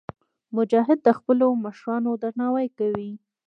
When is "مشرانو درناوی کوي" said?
1.63-3.11